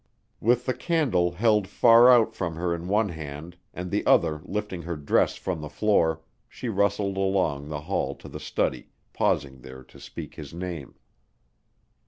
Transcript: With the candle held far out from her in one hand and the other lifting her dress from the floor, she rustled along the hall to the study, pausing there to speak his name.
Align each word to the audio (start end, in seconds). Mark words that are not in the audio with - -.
With 0.39 0.65
the 0.65 0.73
candle 0.73 1.33
held 1.33 1.67
far 1.67 2.09
out 2.09 2.33
from 2.33 2.55
her 2.55 2.73
in 2.73 2.87
one 2.87 3.09
hand 3.09 3.55
and 3.71 3.91
the 3.91 4.03
other 4.07 4.41
lifting 4.45 4.81
her 4.81 4.95
dress 4.95 5.35
from 5.35 5.61
the 5.61 5.69
floor, 5.69 6.21
she 6.49 6.69
rustled 6.69 7.17
along 7.17 7.69
the 7.69 7.81
hall 7.81 8.15
to 8.15 8.27
the 8.27 8.39
study, 8.39 8.89
pausing 9.13 9.59
there 9.61 9.83
to 9.83 9.99
speak 9.99 10.33
his 10.33 10.55
name. 10.55 10.95